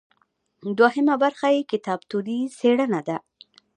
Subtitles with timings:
[0.77, 3.17] دوهمه برخه یې کتابتوني څیړنه ده.